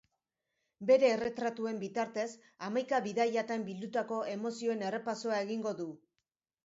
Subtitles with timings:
[0.91, 2.25] Bere erretratuen bitartez,
[2.69, 5.87] hamaika bidaiatan bildutako emozioen errepasoa egingo du.